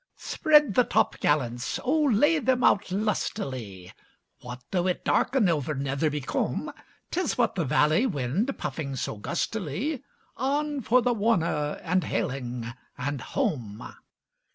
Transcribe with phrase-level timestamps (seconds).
[0.15, 3.93] Spread the topgallants—oh, lay them out lustily!
[4.39, 6.73] What though it darken o'er Netherby Combe?
[7.11, 10.03] 'Tis but the valley wind, puffing so gustily—
[10.37, 13.93] On for the Warner and Hayling and Home!